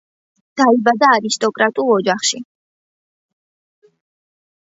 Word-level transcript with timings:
დაიბადა 0.61 1.09
არისტოკრატულ 1.17 1.91
ოჯახში. 1.97 2.41